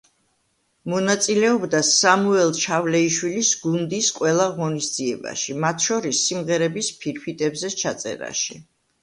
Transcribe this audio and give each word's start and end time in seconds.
მონაწილეობდა 0.91 1.81
სამუელ 1.89 2.53
ჩავლეიშვილის 2.61 3.51
გუნდის 3.67 4.09
ყველა 4.17 4.49
ღონისძიებაში, 4.57 5.59
მათ 5.67 5.87
შორის 5.91 6.25
სიმღერების 6.31 6.91
ფირფიტებზე 7.05 7.73
ჩაწერაში. 7.85 8.61